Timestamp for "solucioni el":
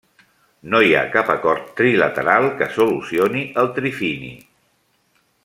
2.79-3.71